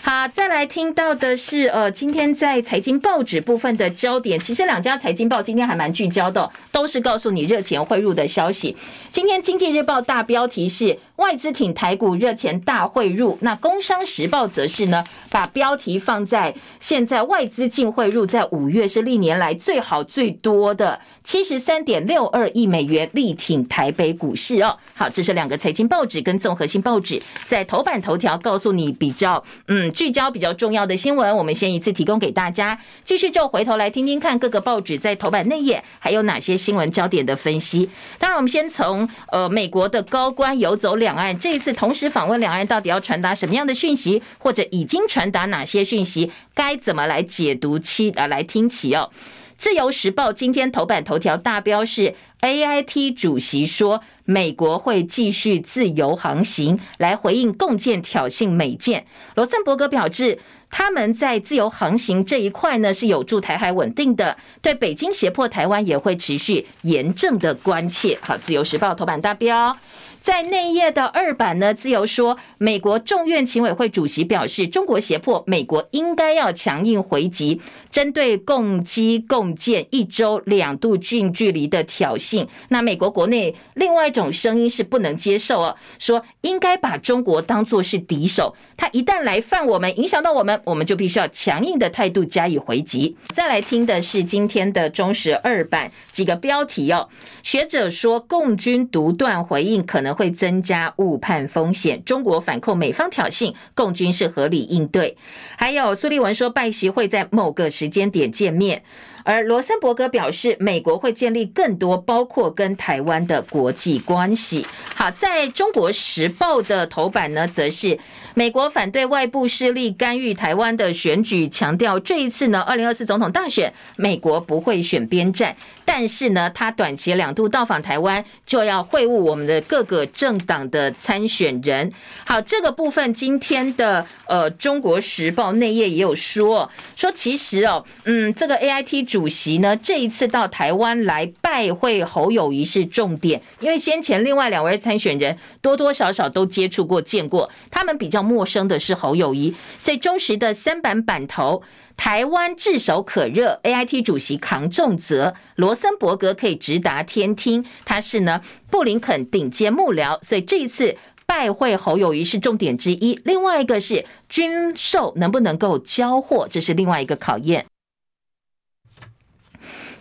[0.00, 8.74] 好，再来听到的是，呃，今天在财经报纸部分的焦点，其实两家财经报今天还蛮聚焦的，都是告诉你热钱汇入的消息。
[9.12, 13.17] 今天经济日报大标题是外资挺台股，热钱大汇。
[13.40, 24.78] 那工商时报则是呢，把标题放在现在外资净汇入在五月是历年来最好最多的七十三点六二亿美元，力挺台北股市哦。
[24.94, 29.88] 好，这是两个财经报纸跟综合性报纸在头版头条告诉你比较嗯。
[29.98, 32.78] 聚焦比较重要的新闻，我们先一次提供给大家。
[33.04, 37.88] 继续就回头来听听看各个报纸在头版内页还有哪些新闻焦点的分析。
[38.18, 48.28] 当然，我们先从呃美国的高官游走两岸，这一次同时访问两岸，到底要传达什么样的讯息，或者已经传传达哪些讯息，该怎么来解读起啊？
[48.28, 49.10] 来听起哦。
[49.56, 59.06] 自由时报今天头版头条大标是 AIT 主席说，美国会继续自由航行，来回应共建挑衅美舰。
[59.34, 60.38] 罗森伯格表示，
[60.70, 68.16] 他们在自由航行这一块呢，是有助台海稳定的，对北京胁迫台湾也会持续严正的关切。
[68.20, 69.76] 好，自由时报头版大标。
[70.20, 77.60] 在内页的二版呢，自由说，美国众院情委会主席表示，中国胁迫美国应该要强硬回击，
[77.98, 82.46] 针对共机共建一周两度近距离的挑衅。
[82.68, 93.16] 那美国国内另外一种声音是不能接受哦，说应该把中国当作是敌手，他一旦来犯我们，影响到我们，我们就必须要强硬的态度加以回击。
[93.34, 97.08] 再来听的是今天的中时二版几个标题哦，
[97.42, 100.08] 学者说共军独断回应可能。
[100.18, 102.02] 会增加误判风险。
[102.04, 105.16] 中国反控美方挑衅，共军是合理应对。
[105.56, 108.82] 还有苏立文说，拜习会在某个时间点见面。
[109.28, 114.66] 而罗森伯格表示，美国会建立更多包括跟台湾的国际关系。
[114.94, 117.98] 好，在中国时报的头版呢，则是
[118.32, 125.54] 美国反对外部势力干预台湾的选举，强调这一次呢，二零二四总统大选，美国不会选边站。
[125.84, 131.92] 但是呢，他短期两度到访台湾，就要会晤我们的各个政党的参选人。
[132.24, 151.64] 好，这个部分今天的呃中国时报内页也有说，说其实哦，嗯，这个 AIT 主主席呢，这一次到台湾来拜会侯友宜是重点，因为先前另外两位参选人多多少少都接触过、见过，他们比较陌生的是侯友宜，所以中时的三板板头。
[151.96, 163.18] 台湾炙手可热，AIT 主席扛重责，罗森伯格可以直达天听，他是呢布林肯顶尖幕僚，所以这一次拜会侯友宜是重点之一。
[163.24, 167.66] 另外一个是军售能不能够交货，这是另外一个考验。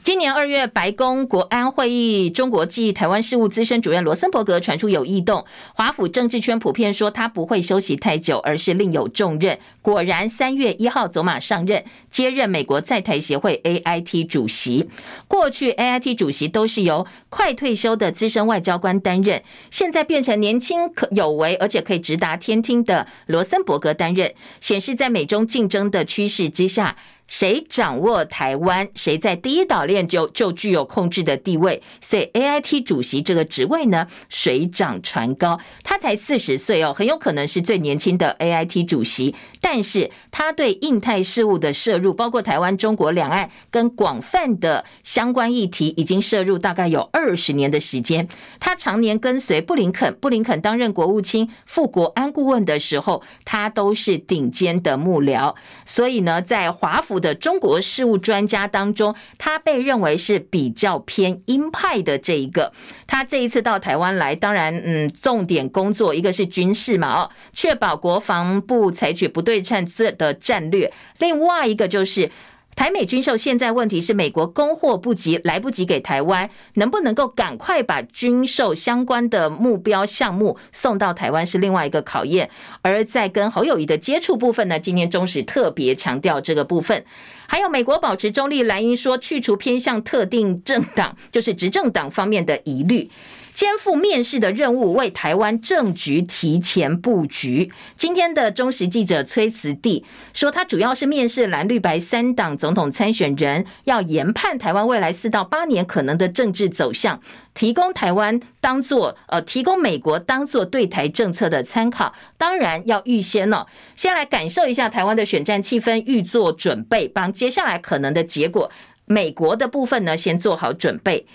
[0.08, 5.44] 今年二月，白宫国安会议中国暨台湾事务资深主任罗森伯格传出有异动，
[5.76, 9.60] 华府政治圈普遍说他不会休息太久，而是另有重任。
[9.82, 14.88] 果然，三月一号走马上任，接任美国在台协会 AIT 主席。
[15.28, 26.96] 过去 AIT 主席都是由快退休的资深外交官担任，现在变成年轻可有为，而且可以直达天听的罗森伯格担任，显示在美中竞争的趋势之下。
[27.28, 31.82] 谁掌握台湾，谁在第一岛链就就具有控制的地位。
[32.02, 35.60] 所以 AIT 主席这个职位呢，水涨船高。
[35.84, 39.36] 他才四十岁哦，很有可能是最年轻的 AIT 主席。
[39.60, 48.28] 但是他对印太事务的涉入，包括台湾、中国两岸跟广泛的相关议题，已经涉入大概有二十年的时间。
[48.60, 55.54] 他常年跟随布林肯，布林肯担任国务卿、副国安顾问的时候，他都是顶尖的幕僚。
[55.86, 62.72] 所以呢，在华府的中国事务专家当中，他被认为是比较偏鹰派的这一个。
[63.06, 69.88] 他这一次到台湾来，当然，嗯，重点工作一个是军事嘛，哦，确保国防部采取不对称
[70.18, 70.90] 的战略；
[71.20, 72.30] 另外一个就是。
[72.78, 82.52] 台美军售现在问题是美国供货不及，来不及给台湾，能不能够赶快把军售相关的目标项目送到台湾是另外一个考验。
[82.84, 87.04] 而在跟侯友宜的接触部分呢，今天中时特别强调这个部分。
[87.48, 93.10] 还有美国保持中立，蓝营说去除偏向特定政党，就是执政党方面的疑虑。
[93.58, 97.72] 肩负面试的任务，为台湾政局提前布局。
[97.96, 107.20] 今天的中时记者崔慈地说，他主要是面试蓝绿白三党总统参选人，要研判台湾未来四到八年可能的政治走向，
[107.56, 112.14] 提供台湾当做呃，提供美国当做对台政策的参考。
[112.38, 118.70] 当然要预先呢、哦，先来感受一下台湾的选战气氛，预做准备，帮接下来可能的结果，
[119.06, 121.26] 美国的部分呢，先做好准备。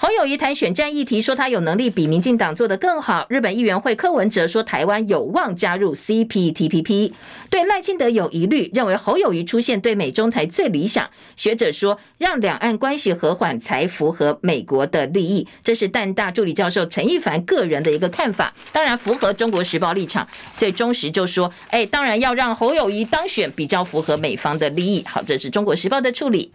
[0.00, 3.26] 侯友谊谈选战议题，说他有能力比民进党做得更好。
[3.28, 7.10] 日本议员会柯文哲说台湾有望加入 CPTPP。
[7.50, 11.10] 对赖清德有疑虑，认为侯友谊出现对美中台最理想。
[11.34, 15.48] 学者说，让两岸关系和缓才符合美国的利益。
[15.64, 20.28] 这是淡大助理教授陈一凡个人的一个看法，当然符合中国时报立场。
[20.54, 25.04] 所以中时就说，哎，当然要让侯友谊当选，比较符合美方的利益。
[25.08, 26.52] 好，这是中国时报的处理。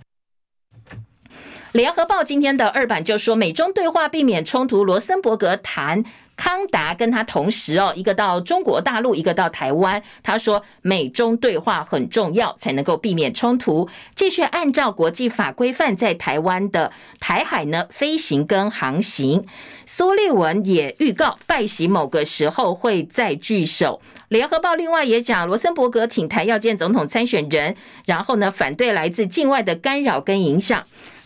[1.73, 4.83] 联合报今天的二版就说，美中对话避免冲突。
[4.83, 6.05] 罗森伯格谈
[6.35, 10.03] 康达跟他同时哦，一个到中国大陆，一个到台湾。
[10.21, 19.43] 他说，美中对话很重要，才能够避免冲突，继续按照国际法规范在台湾的台海呢飞行跟航行。
[19.87, 23.99] 苏立文也预告，拜习某个时候会再聚首。
[24.27, 30.83] 联合报另外也讲，罗森伯格挺台要见总统参选人，然后呢反对来自境外的干扰跟影响。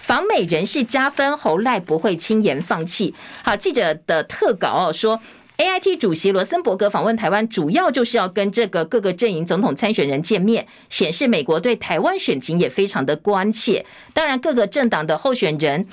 [0.08, 3.14] 访美人士加分，侯赖不会轻言放弃。
[3.44, 5.20] 好，记者的特稿哦说
[5.58, 13.86] ，AIT 主席罗森伯格访问台湾，主要就是要跟这个各个阵营总统参选人见面，显示美国对台湾选情也非常的关切。
[14.14, 15.86] 当然，各个政党的候选人。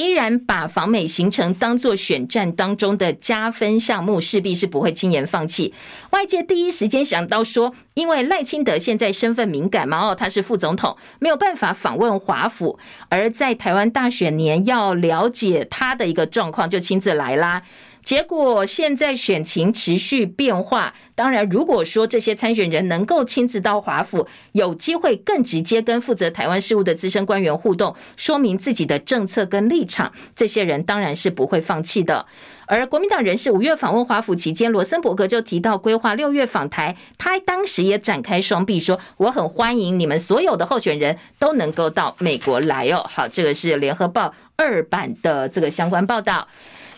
[0.00, 5.74] 依然把访美行程当作选战当中的加分项目，势必是不会轻言放弃。
[6.12, 12.78] 外界第一时间想到说，因为赖清德现在身份敏感嘛，哦，他是副总统，没有办法访问华府，
[13.10, 17.60] 而在台湾大选年要了解他的一个状况，就亲自来啦。
[18.02, 32.26] 结果现在选情持续变化，当然，如果说这些参选人能够亲自到华府，有机会更直接跟负责台湾事务的资深官员互动，说明自己的政策跟立场，这些人当然是不会放弃的。
[32.66, 43.04] 而国民党人士五月访问华府期间，罗森伯格就提到规划六月访台，他当时也展开双臂，说我很欢迎你们所有的候选人都能够到美国来哦。
[43.08, 46.46] 好，这个是联合报二版的这个相关报道。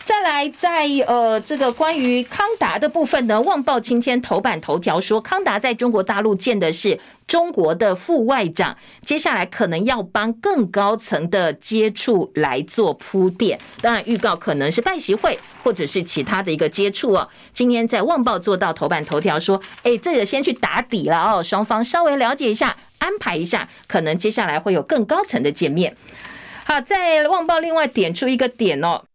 [0.05, 8.75] 再来，在呃这个关于康达的部分呢，《旺报》今天头版头条说，康达在中国大陆见的是中国的副外长，
[9.05, 13.57] 接下来可能要帮更高层的接触来做铺垫。
[13.81, 17.29] 当然，预告可能是拜习会或者是其他的一个接触哦。
[17.53, 25.95] 今天在《旺报》做到头版头条说，哎，这个先去打底了哦，双方稍微了解一下，安排一下，可能接下来会有更高层的见面。
[26.65, 29.05] 好，在《旺报》另外点出一个点哦。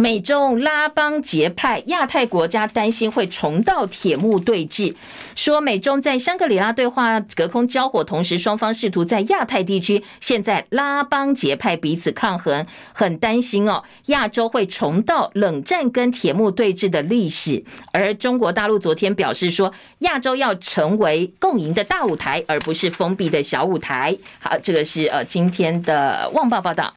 [0.00, 4.94] 美中拉帮结派，亚太国家担心会重蹈铁幕对峙。
[5.34, 17.64] 说美中在香格里拉对话隔空交火，同时双方试图在亚太地区现在拉帮结派，彼此抗衡，很担心哦，亚洲会重蹈冷战跟铁幕对峙的历史。
[17.90, 24.16] 而中国大陆昨天表示说，亚洲要成为共赢的大舞台，而不是封闭的小舞台。
[24.38, 26.94] 好，这个是呃今天的旺报报道。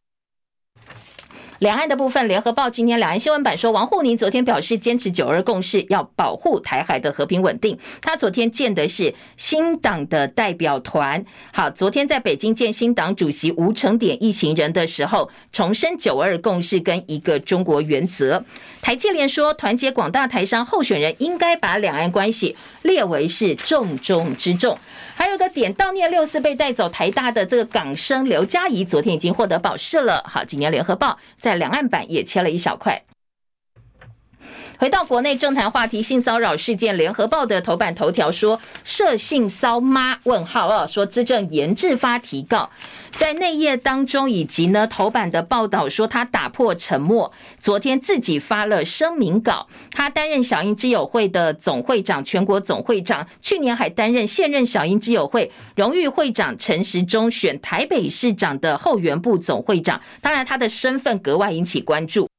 [1.61, 7.77] 两岸的部分，联合报今天两岸新闻版说，王沪宁昨天表示坚持九二共识，要保护台海的和平稳定。
[8.01, 18.43] 他昨天见的是新党的代表团，好，昨天在北京见新党主席吴成典一行人的时候，重申九二共识跟一个中国原则。
[18.81, 24.75] 台积联说，团结广大台商候选人应该把两岸关系列为是重中之重。
[25.13, 30.23] 还有个点，悼念六四被带走台大的这个港生刘佳怡，昨天已经获得保释了。
[30.25, 33.03] 好，今年联合报在在两岸板也切了一小块。
[34.81, 40.17] 回到国内政坛话题，性骚扰事件，联合报的头版头条说涉性骚妈？
[40.23, 42.67] 问号啊，说资政严治发提告，
[43.11, 62.30] 在内页当中以及呢头版的报道说他打破沉默，昨天自己发了声明稿，他担任小英之友会的总会长、全国总会长，去年还担任现任小英之友会荣誉会长陈时中选台北市长的后援部总会长，当然他的身份格外引起关注。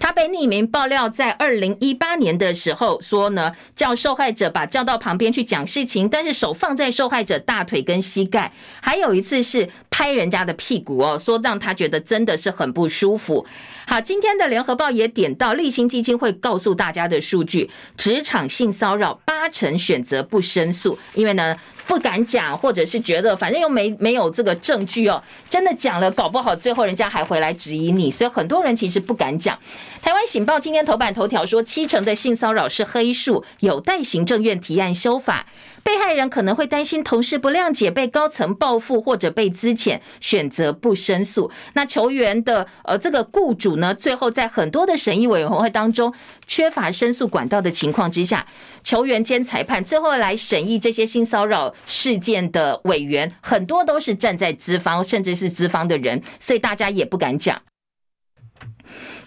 [0.00, 13.46] 他被匿名爆料，在二零一八年的时候说呢，叫受害者把叫到旁边去讲事情，但是手放在受害者大腿跟膝盖，还有一次是拍人家的屁股哦，说让他觉得真的是很不舒服。
[13.86, 21.54] 好，今天的联合报也点到立新基金会告诉大家的数据，职场性骚扰八成选择不申诉，因为呢。
[21.90, 25.20] 不敢讲，或者是觉得反正又没没有这个证据哦，
[25.50, 29.58] 真的讲了，搞不好最后人家还回来质疑你，所以很多人其实不敢讲。
[30.00, 35.44] 台湾醒报今天头版头条说，七成的性骚扰是黑数，有待行政院提案修法。
[35.82, 41.50] 被害人可能会担心同事不谅解，被高层报复或者被资遣，选择不申诉。
[41.74, 46.12] 那球员的呃这个雇主呢，最后在很多的审议委员会当中
[46.46, 48.46] 缺乏申诉管道的情况之下，
[48.84, 57.62] 球员兼裁判最后来审议这些性骚扰事件的委员，很多都是站在资方，甚至是资方的人，所以大家也不敢讲。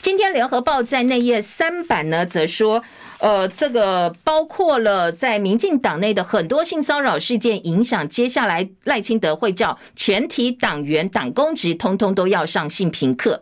[0.02, 2.84] 今天联合报在内页三版呢，则说。
[3.24, 13.42] 呃，这个包括了在民进党内的很多性骚扰事件影响，接下来赖清德会叫全体党员党公职通通都要上性平课。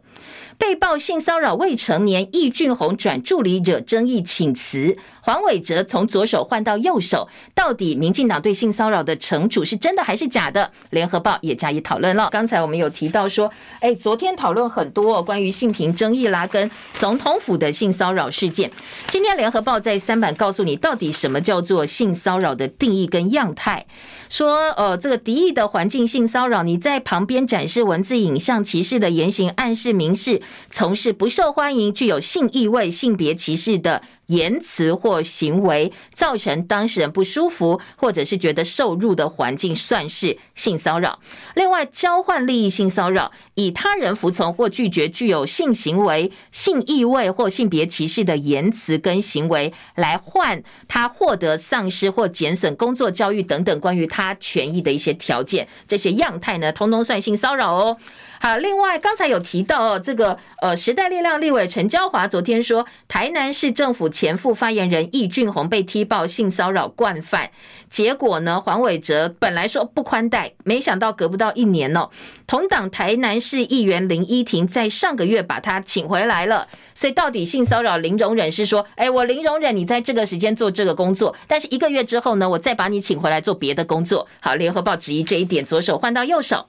[0.62, 4.96] 被曝性骚扰未成年，易俊宏转助理惹争议，请辞。
[5.22, 10.72] 黄伟哲从左手换到右手，到底民进党对性骚扰的惩处是真的还是假的？
[10.92, 12.30] 联合报也加以讨论了。
[12.32, 18.72] 刚才我们有提到说，哎，昨天讨论很多关于性平争议啦，跟总统府的性骚扰事件。
[19.08, 23.88] 今天联合报在三版告诉你，到底什么叫做性骚扰的定义跟样态。
[24.30, 34.02] 说，呃，这个敌意的环境性骚扰，你在旁边展示文字、影像、歧视的言行，暗示、明示，从事不受欢迎、具有性意味、性别歧视的。
[34.28, 41.20] 言辞或行为造成当事人不舒服，或者是觉得受辱的环境，算是性骚扰。
[41.56, 57.98] 另外，交换利益性骚扰，以他人服从或拒绝具有性行为、性意味或性别歧视的言辞跟行为，来换他获得丧失或减损工作、教育等等关于他权益的一些条件，这些样态呢，通通算性骚扰哦。
[58.40, 67.50] 好，另外刚才有提到哦，这个呃，时代力量立委陈娇华昨天说，台南市政府前副发言人易俊鸿被踢爆性骚扰惯犯，
[67.90, 72.12] 结果呢，黄伟哲本来说不宽待，没想到隔不到一年哦，
[72.46, 84.28] 同党台南市议员林依婷在上个月把他请回来了，所以到底性骚扰零容忍是说，哎，我零容忍你在这个时间做这个工作，但是一个月之后呢，我再把你请回来做别的工作。
[84.40, 86.68] 好，联合报质疑这一点，左手换到右手。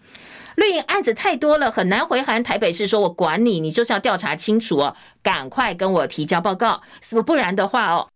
[0.56, 6.82] 绿营案子太多了，很难回函台北市说，我管你，你就是要调查清楚哦，赶快跟我提交报告，
[7.26, 8.08] 不然的话哦，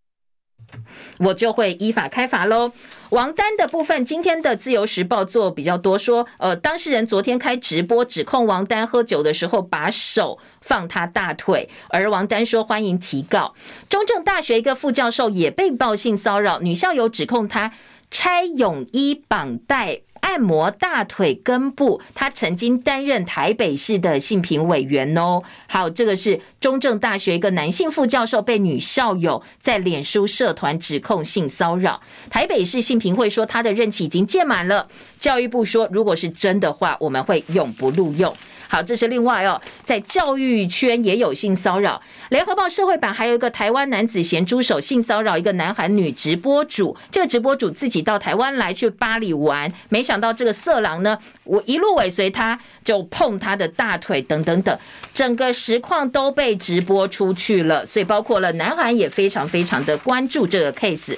[1.18, 2.72] 我就会依法开罚喽。
[3.10, 13.54] 王丹的部分，今天的自由时报做比较多，说呃，当事人昨天开直播指控王丹喝酒的时候把手放他大腿，而王丹说欢迎提告。
[13.88, 17.72] 中正大学一个副教授也被曝性骚扰，女校友指控他
[18.10, 20.00] 拆泳衣绑带。
[20.26, 25.40] 按摩大腿根部，他曾经担任台北市的性评委员哦。
[25.68, 32.02] 好，这个是中正大学一个男性副教授被女校友在脸书社团指控性骚扰。
[32.28, 34.88] 台北市性评会说他的任期已经届满了。
[35.20, 38.34] 教育部说，如果是真的话，我们会永不录用。
[38.68, 42.00] 好，这是另外哦，在教育圈也有性骚扰。
[42.30, 54.76] 联合报社会版还有一个台湾男子咸猪手性骚扰一个南韩女直播主，这个直播主自己到台湾来去巴黎玩，没想到这个色狼呢，我一路尾随他，就碰他的大腿等等等，
[55.14, 61.16] 整个实况都被直播出去了，所以包括了南韩也非常非常的关注这个 case。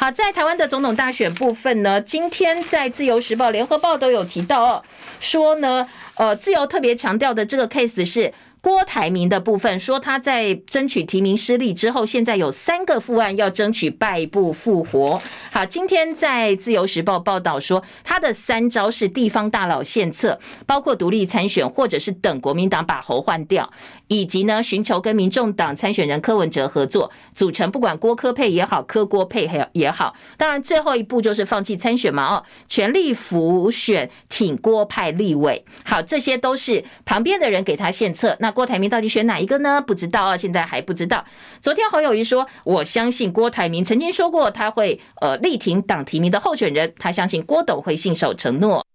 [0.00, 4.82] 好，在台湾的总统大选部分呢，今天在自由时报、联合报都有提到哦，
[5.18, 8.32] 说呢，呃，自由特别强调的这个 case 是。
[8.60, 15.22] 郭台铭的部分说，他在争取提名失利之后，现在有三个副案要争取败部复活。
[15.52, 23.72] 好，今天在自由时报报道说，他的三招是地方大佬献策，包括独立参选，或者是等国民党把侯换掉，
[24.08, 35.64] 以及呢寻求跟民众党参选人柯文哲合作，组成不管郭柯配也好，柯郭配也好，当然最后一步就是放弃参选嘛哦，全力辅选挺郭派立委。
[35.84, 38.36] 好，这些都是旁边的人给他献策。
[38.40, 39.80] 那郭台铭到底选哪一个呢？
[39.80, 41.24] 不知道啊，现在还不知道。
[41.60, 48.87] 昨天侯友谊说，我相信郭台铭曾经说过他会呃力挺党提名的候选人，他相信郭董会信守承诺。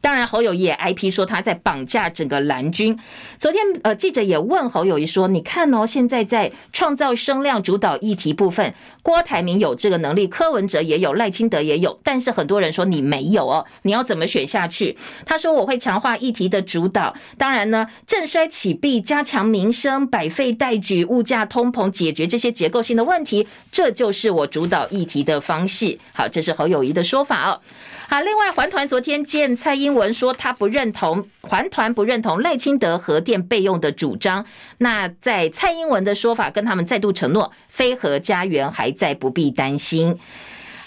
[0.00, 2.98] 当然，侯友宜也挨批说他在绑架整个蓝军。
[3.38, 27.60] 昨天，呃，记者也问侯友宜说：“你看哦，现在在创造声量主导议题部分，郭台铭有这个能力，柯文哲也有，赖清德也有，但是很多人说你没有哦，你要怎么选下去？”他说：“我会强化议题的主导，当然呢，振衰起弊，加强民生，百废待举，物价通膨，解决这些结构性的问题，这就是我主导议题的方式。”好，这是侯友宜的说法哦。
[28.06, 34.44] 好，另外，环团昨天见蔡英文说，他不认同环团不认同赖清德核电备用的主张。
[34.78, 40.18] 那在蔡英文的说法，跟他们再度承诺，非核家园还在，不必担心。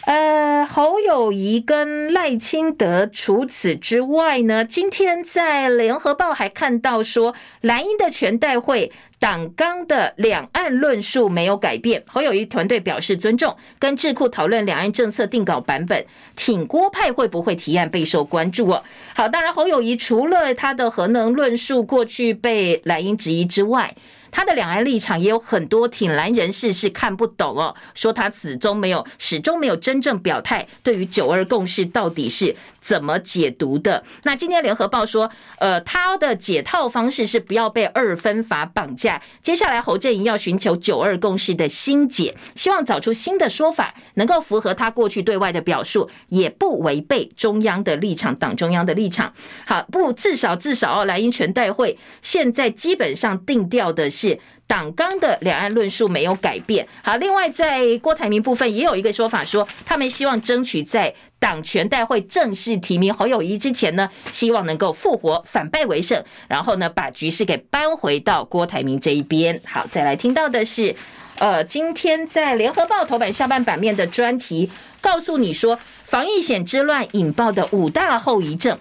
[0.08, 8.94] 呃，侯友宜跟赖清德，除此之外呢，今天在联合报还看到说，蓝营的全代会。
[9.20, 16.06] 党纲的两岸论述没有改变，侯友宜团队表示尊重，跟智库讨论两岸政策定稿版本。
[16.36, 18.84] 挺郭派会不会提案备受关注哦？
[19.16, 23.96] 好，当然侯友宜除了他的核能论述过去被蓝营质疑之外，
[24.32, 32.56] 他的两岸立场也有很多挺蓝人士是看不懂哦，说他始终没有始终没有真正表态，对于九二共识到底是
[32.88, 34.02] 怎么解读的？
[34.24, 39.22] 那今天联合报说，呃，他的解套方式是不要被二分法绑架。
[39.44, 49.34] 接下来侯阵营要寻求九二共识的新解，希望找出新的说法，能够符合他过去对外的表述，也不违背中央的立场，党中央的立场。
[49.66, 54.40] 好，不，至少至少哦，蓝营全代会现在基本上定调的是。
[54.68, 56.86] 党纲的两岸论述没有改变。
[57.02, 69.60] 好，另外在郭台铭部分也有一个说法，说他们希望争取在党全代会正式提名侯友谊之前呢，希望能够复活，反败为胜，然后呢把局势给扳回到郭台铭这一边。
[69.66, 70.94] 好，再来听到的是，
[71.38, 78.78] 呃，今天在联合报头版下半版面的专题，告诉你说防疫险之乱引爆的五大后遗症。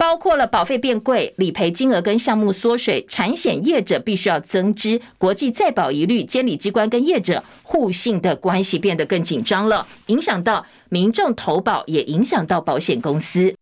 [0.00, 13.54] 包括了保费变贵、理赔金额跟项目缩水、产险业者必须要增资、国际再保一律、监理机关跟业者互信的关系变得更紧张了，影响到民众投保，也影响到保险公司。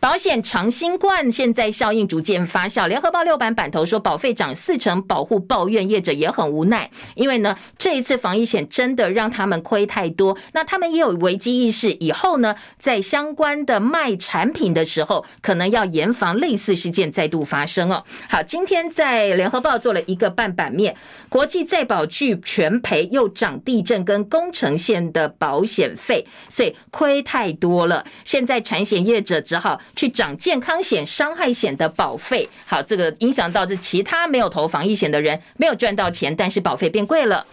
[0.00, 2.88] 保险长新冠现在效应逐渐发酵。
[2.88, 10.38] 联合报六版版头说，保费涨四成，保护抱怨业者也很无奈，因为呢，这一次防疫险真的让他们亏太多。
[10.54, 18.02] 那他们也有危机意识，以后呢，在相关的卖产品的时候，可能要严防类似事件再度发生哦。
[18.30, 20.96] 好，今天在联合报做了一个半版面，
[21.28, 28.06] 国际再保拒全赔，又涨地震跟工程险的保险费，所以亏太多了。
[28.24, 29.78] 现在产险业者只好。
[29.94, 37.46] 去涨健康险、伤害险的保费，好，这个影响到这其他没有投防疫险的人没有赚到钱，但是保费变贵了。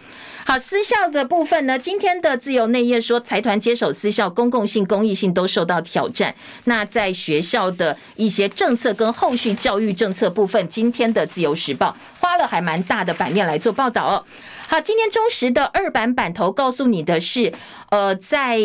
[0.46, 6.34] 好，私校的部分呢，今天的自由内页说，财团接手私校，公共性、公益性都受到挑战。
[6.64, 14.24] 那在学校的一些政策跟后续教育政策部分，今天的自由时报花了还蛮大的版面来做报道哦。
[14.66, 17.52] 好，今天中时的二版版头告诉你的是，
[17.90, 18.58] 呃，在。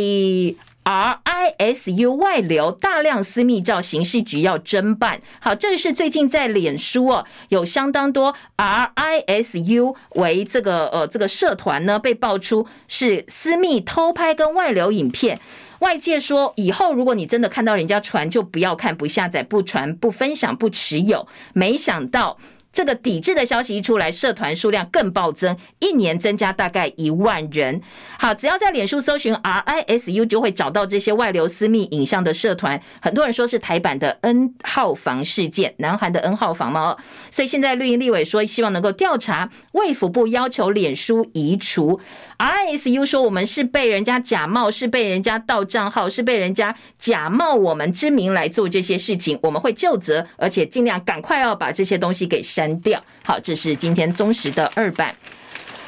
[0.84, 5.20] RISU 外流大量私密照，刑事局要侦办。
[5.40, 15.40] 好，这是最近在脸书哦，有相当多 RISU 为这个呃这个社团呢，被爆出是私密偷拍跟外流影片。
[15.80, 21.28] 外界说，以后如果你真的看到人家传，就不要看，不下载，不传，不分享，不持有。
[21.54, 22.38] 没想到。
[22.74, 27.80] 这个抵制的消息一出来，社团数量更暴增，一年增加大概一万人。
[28.18, 32.82] 好，只要在脸书搜寻 RISU，就会找到这些外流私密影像的社团。
[33.00, 36.98] 很多人说是台版的 N 号房事件，南韩的 N 号房嘛。
[37.30, 42.02] 所以现在绿营立委说，希望能够调查，卫福部要求脸书移除。
[42.40, 52.63] RISU 说，我们是被人家假冒，是被人家盗账号，是被人家假冒我们之名来做这些事情，我们会就责，而且尽量赶快要把这些东西给删。
[52.64, 53.04] 删掉。
[53.24, 55.14] 好，这是今天中时的二版。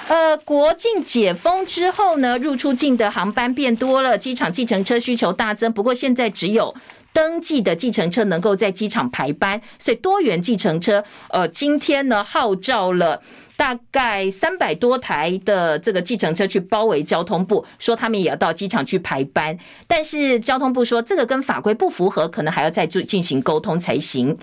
[0.07, 5.71] 呃，国境解封之后呢，入出境的航班变多了，机场计程车需求大增。
[5.71, 6.75] 不过现在只有
[7.11, 13.23] 登记的计程车能够在机场排班，所以多元计程车，呃，今天呢号召了
[13.57, 19.57] 大概三百多台的这个计程车去包围交通部，说他们也要到机场去排班。
[19.87, 24.37] 但是交通部说这个跟法规不符合，可能还要再做进行沟通才行。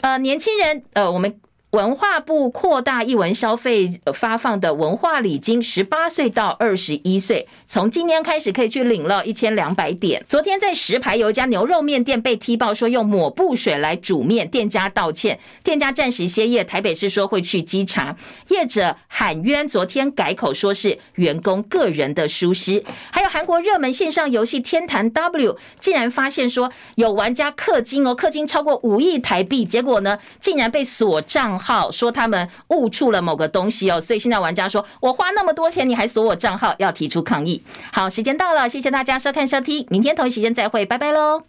[0.00, 1.38] 呃，年轻人，呃，我们。
[1.72, 10.24] 文化部扩大艺文消费发放的文化礼金，十八岁到二十一岁，从今天开始可以去领了，一千两百点。
[10.30, 16.64] 昨天在石牌有一家牛肉面店被踢爆说用抹布水来煮面，店家道歉，店家暂时歇业。
[16.64, 18.16] 台北市说会去稽查，
[18.48, 22.82] 业者喊冤，昨天改口说是员工个人的疏失。
[23.10, 41.48] 还有韩国热门线上游戏天坛 W，竟然发现说有玩家氪金哦，氪金超过五亿台币，结果呢，竟然被锁账号说他们误触了某个东西哦，所以现在玩家说：“我花那么多钱，你还锁我账号，要提出抗议。”好，时间到了，谢谢大家收看收听，明天同一时间再会，拜拜喽。